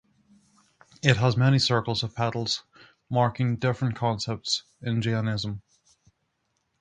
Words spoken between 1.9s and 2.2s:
of